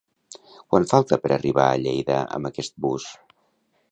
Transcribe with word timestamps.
Quant 0.71 0.87
falta 0.93 1.19
per 1.25 1.31
arribar 1.35 1.67
a 1.67 1.77
Lleida 1.83 2.17
amb 2.39 2.51
aquest 2.51 2.75
bus? 2.87 3.09